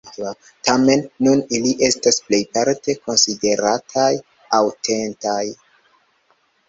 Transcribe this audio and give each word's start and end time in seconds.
Tamen, 0.67 1.03
nun 1.25 1.43
ili 1.57 1.73
estas 1.89 2.17
plejparte 2.29 2.97
konsiderataj 3.03 4.09
aŭtentaj. 4.61 5.41